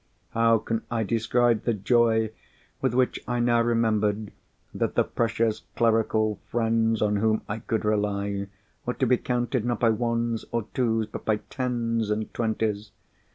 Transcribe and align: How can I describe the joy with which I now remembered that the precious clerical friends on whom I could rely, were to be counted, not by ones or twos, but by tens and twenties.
How 0.31 0.57
can 0.57 0.81
I 0.89 1.03
describe 1.03 1.61
the 1.65 1.75
joy 1.75 2.31
with 2.81 2.95
which 2.95 3.19
I 3.27 3.39
now 3.39 3.61
remembered 3.61 4.31
that 4.73 4.95
the 4.95 5.03
precious 5.03 5.61
clerical 5.75 6.39
friends 6.49 7.03
on 7.03 7.17
whom 7.17 7.43
I 7.47 7.59
could 7.59 7.85
rely, 7.85 8.47
were 8.83 8.95
to 8.95 9.05
be 9.05 9.17
counted, 9.17 9.63
not 9.63 9.79
by 9.79 9.91
ones 9.91 10.43
or 10.51 10.63
twos, 10.73 11.05
but 11.05 11.23
by 11.23 11.35
tens 11.51 12.09
and 12.09 12.33
twenties. 12.33 12.89